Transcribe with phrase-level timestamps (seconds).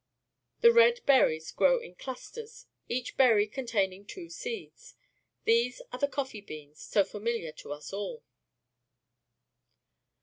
[0.61, 4.95] The red berries grow in clusters, each berry contaming two seeds.
[5.43, 8.23] These are the coffee beans, so familiar to us all.